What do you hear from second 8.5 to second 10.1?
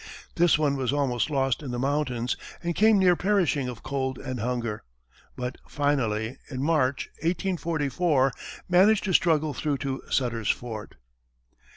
managed to struggle through to